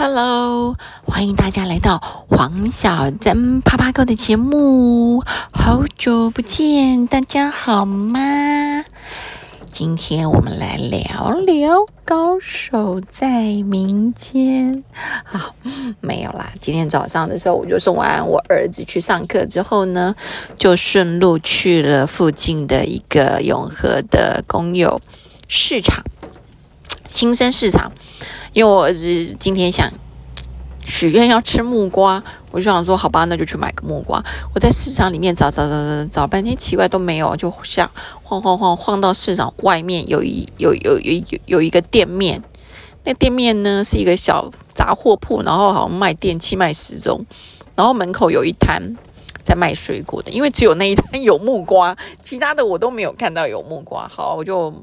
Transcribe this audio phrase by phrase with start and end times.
[0.00, 1.98] Hello，欢迎大家来到
[2.28, 8.84] 黄小珍啪啪哥的节目，好久不见，大家好吗？
[9.72, 14.84] 今天我们来聊聊高手在民间。
[15.24, 15.56] 好，
[16.00, 16.52] 没有啦。
[16.60, 20.14] 今天早上的时候，我就送完我儿子去上课之后呢，
[20.56, 25.00] 就顺路去了附近的一个永和的公有
[25.48, 26.04] 市场，
[27.08, 27.90] 新生市场。
[28.58, 29.88] 因为我儿子今天想
[30.84, 34.20] 许愿要吃木瓜，我就想说好吧，那就去买个木瓜。
[34.52, 37.88] 我在市场里面找找找找找半天，奇怪都没有，就像
[38.24, 42.42] 晃晃晃晃到市场外面有一有有有有有一个店面，
[43.04, 47.24] 那店面呢是一个小杂货铺，然后好像卖电器卖时钟，
[47.76, 48.96] 然后门口有一摊
[49.44, 54.08] 在卖水果的，因为只有那一摊有木瓜，其他的我都没有看到有木瓜。
[54.08, 54.74] 好，我就。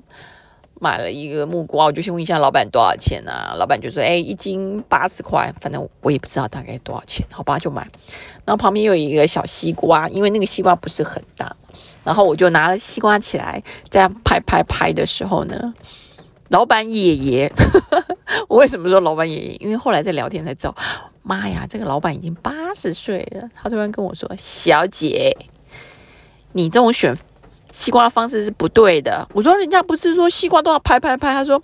[0.81, 3.55] 买了一个木瓜，我就先问一下老板多少钱啊？
[3.57, 7.87] 老板就说：“哎，一斤八十块，反正我也不知道大概多少钱，好吧，就买。”
[8.43, 11.55] 然后旁边有一个小西瓜，因为那个西瓜不是很大，
[12.03, 15.73] 然后我就拿了西瓜起来，在拍拍拍的时候呢，
[16.49, 17.51] 老板爷爷，
[18.49, 19.55] 我为什么说老板爷爷？
[19.61, 20.75] 因为后来在聊天才知道，
[21.23, 23.49] 妈呀，这个老板已经八十岁了。
[23.55, 25.37] 他突然跟我说：“小姐，
[26.51, 27.15] 你这种选。”
[27.75, 29.27] 西瓜的方式是不对的。
[29.33, 31.61] 我说人家不是说西瓜都要拍拍拍，他说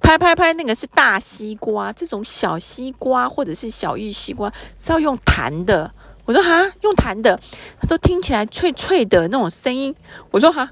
[0.00, 5.92] 拍拍拍那个是大西瓜，这种小西瓜或者是小玉西瓜是要用弹的。
[6.24, 7.38] 我说哈，用弹的，
[7.80, 9.92] 他说听起来脆脆的那种声音。
[10.30, 10.70] 我说哈，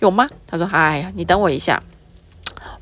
[0.00, 0.28] 有吗？
[0.46, 1.82] 他说哎呀，你等我一下。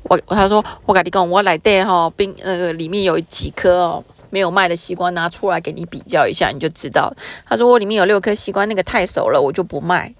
[0.03, 7.13] 我他说我跟你讲，我来带哈冰呃里面有几颗哦没有卖的西瓜拿出来给你比较一下，你就知道。
[7.47, 10.13] 他说我里面有六颗西瓜，那个太熟了，我就不卖。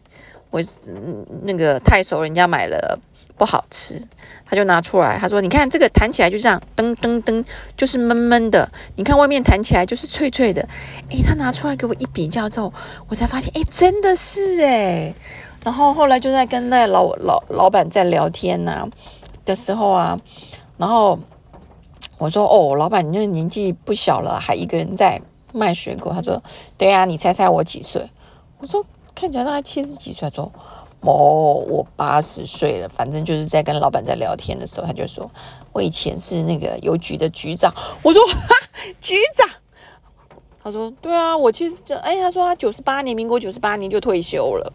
[0.52, 0.62] 我
[1.44, 3.00] 那个太熟，人家买了
[3.38, 4.02] 不好吃，
[4.46, 7.44] 他就拿出来，他说：“你看这个弹起来就这样，噔噔噔，
[7.78, 8.70] 就是闷闷的。
[8.98, 10.62] 你看外面弹起来就是脆脆的。”
[11.10, 12.72] 诶，他拿出来给我一比较之后，
[13.08, 15.16] 我才发现，诶，真的是诶。
[15.64, 18.88] 然后后来就在跟那老老老板在聊天呐
[19.46, 20.20] 的时候啊，
[20.78, 21.18] 然后
[22.18, 25.22] 我说：“哦，老板，你这年纪不小了，还一个人在
[25.54, 26.44] 卖水果。”他说
[26.78, 28.10] ：“对呀，你猜猜我几岁？”
[28.60, 28.86] 我说。
[29.14, 30.52] 看起来大概七十几岁，说
[31.02, 32.90] 哦，我八十岁了。
[32.90, 35.30] 反正就是在跟老板在聊天的时候，他就说
[35.74, 37.74] 我以前是那个邮局的局长。
[38.04, 38.56] 我说 哈，
[39.00, 39.50] 局长。
[40.64, 44.74] 他说对啊，我其实这哎，他说他九十八年，民国九十八年就退休了，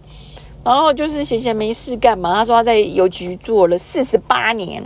[0.64, 2.34] 然后就是闲闲没事干嘛。
[2.34, 4.82] 他说他在邮局做了四十八年，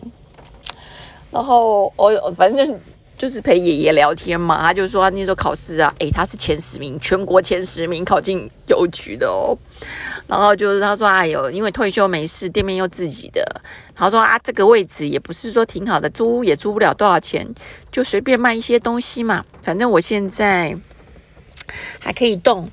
[1.31, 2.81] 然后我反正。
[3.21, 9.55] 就是陪爷爷聊天嘛，他就说那时候考试啊，诶，他是前十名，全国前十名考进邮局的哦。
[10.27, 13.45] 然后就是他说，哎呦，因为退休没事，店面又自己的，
[13.95, 17.47] 他说啊，这个位置也不是说挺好的，租也租不了多少钱，
[17.93, 19.45] 就随便卖一些东西嘛。
[19.61, 20.75] 反正我现在
[21.99, 22.71] 还可以动。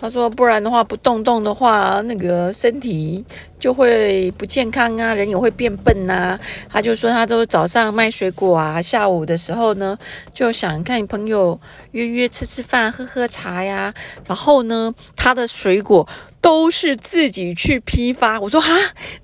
[0.00, 3.22] 他说：“不然的话，不动动的话，那个身体
[3.58, 6.40] 就会不健康啊，人也会变笨呐。”
[6.72, 9.98] 他就说：“他都早上卖水果啊，下午的时候呢，
[10.32, 13.92] 就想看朋友约约吃吃饭、喝喝茶呀。
[14.26, 16.08] 然后呢，他的水果
[16.40, 18.74] 都是自己去批发。”我说：“哈，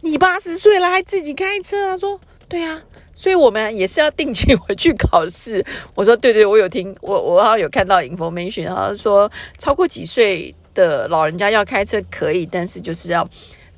[0.03, 2.21] 你八十岁了还自己开车？”他说
[2.51, 2.83] ：“对啊，
[3.15, 5.65] 所以我们也是要定期回去考试。”
[5.97, 13.29] 我说：“对对，我有听，我我好像有看到 information，好像说超过几岁。”的老人家要开车可以，但是就是要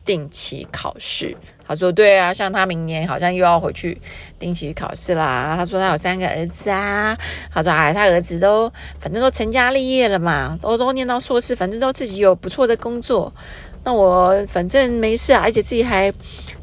[0.05, 1.35] 定期考试。
[1.67, 4.01] 他说：“对啊，像他明年好像又要回去
[4.39, 7.17] 定期考试啦。”他说：“他有三个儿子啊。”
[7.53, 13.33] 他说：“哎，他儿子都反正都成家立业了嘛，都都念到硕士，反正都自己有不错的工作。
[13.85, 16.13] 那我反正没事啊，而且自己还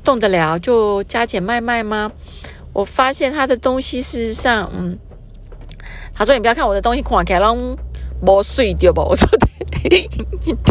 [0.03, 2.11] 动得了，就加减卖卖吗？”
[2.73, 4.97] 我发现他的东西事实上，嗯，
[6.13, 7.39] 他说：“你不要看我的东西，看起来
[8.25, 9.27] 拢无碎掉吧？” 我说。
[9.83, 10.07] 对，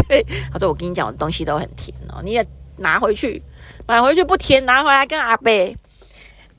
[0.07, 2.45] 对他说：“我跟你讲，我东西都很甜哦，你也
[2.77, 3.41] 拿回去，
[3.87, 5.75] 买回去不甜，拿回来跟阿贝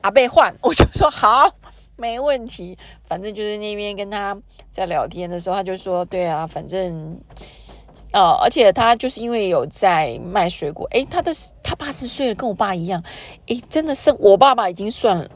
[0.01, 0.55] 阿贝换。
[0.63, 1.51] ”我就说：“好，
[1.97, 4.37] 没问题。”反正就是那边跟他
[4.71, 7.19] 在聊天的时候，他就说：“对啊，反正
[8.13, 11.33] 呃，而且他就是因为有在卖水果，诶，他的
[11.63, 13.03] 他八十岁了，跟我爸一样，
[13.47, 15.29] 诶，真的是我爸爸已经算了。”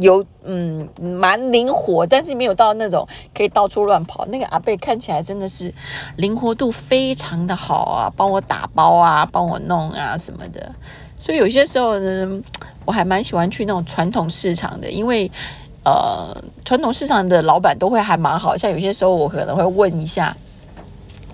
[0.00, 4.24] 有嗯，蛮灵活，但是没有到那种可以到处乱跑。
[4.26, 5.72] 那个阿贝看起来真的是
[6.16, 10.72] 灵活度非常的好啊，帮我打包啊，帮我弄啊什么的。
[11.16, 12.42] 所以有些时候呢，
[12.84, 15.30] 我还蛮喜欢去那种传统市场的，因为
[15.84, 18.56] 呃，传统市场的老板都会还蛮好。
[18.56, 20.36] 像有些时候我可能会问一下，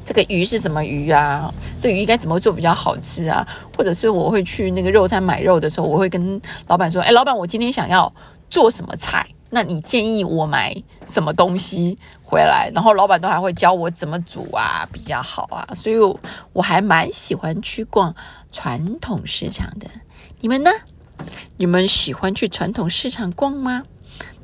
[0.04, 1.52] 这个鱼是什么鱼啊？
[1.80, 3.46] 这鱼应该怎么做比较好吃啊？
[3.76, 8.10] 或者是我会去那个肉摊买肉的时候，我会跟老板说：“哎，老板，我今天想要。”
[8.52, 9.26] 做什么菜？
[9.48, 10.76] 那你建议我买
[11.06, 12.70] 什么东西回来？
[12.74, 15.96] 然后老板都还会教我怎么煮啊比较好啊，所以
[16.52, 18.14] 我还蛮喜欢去逛
[18.50, 19.88] 传统市场的。
[20.42, 20.70] 你们呢？
[21.56, 23.84] 你们喜欢去传统市场逛吗？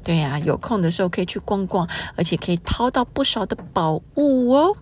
[0.02, 4.74] 对呀，有空的时候可以去逛逛，而且可以掏到不少的宝物哦。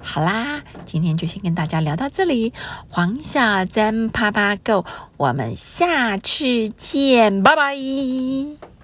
[0.00, 2.52] 好啦，今天就先跟大家聊到这里。
[2.88, 4.84] 黄小珍啪啪 Go，
[5.16, 8.75] 我们下次见，拜拜。